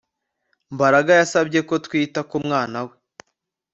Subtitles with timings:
[0.73, 2.93] Mbaraga yasabye ko twita ku mwana we